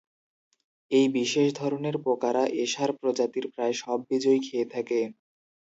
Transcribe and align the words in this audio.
এই 0.91 1.07
বিশেষ 1.15 1.47
ধরনের 1.55 1.95
পোকারা 2.03 2.43
"এসার" 2.61 2.89
প্রজাতির 2.99 3.45
প্রায় 3.53 3.75
সব 3.81 3.99
বীজই 4.07 4.39
খেয়ে 4.39 4.67
থাকে। 4.73 4.99